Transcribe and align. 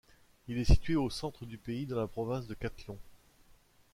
Il 0.47 0.57
est 0.57 0.63
situé 0.65 0.95
au 0.95 1.11
centre 1.11 1.45
du 1.45 1.59
pays, 1.59 1.85
dans 1.85 1.97
la 1.99 2.07
province 2.07 2.47
de 2.47 2.55
Khatlon. 2.55 2.97